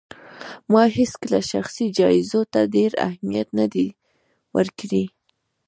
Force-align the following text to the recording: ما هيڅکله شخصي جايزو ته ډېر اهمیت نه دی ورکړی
ما 0.71 0.83
هيڅکله 0.97 1.39
شخصي 1.51 1.85
جايزو 1.99 2.41
ته 2.53 2.59
ډېر 2.75 2.91
اهمیت 3.07 3.47
نه 3.59 3.65
دی 3.73 3.87
ورکړی 4.55 5.03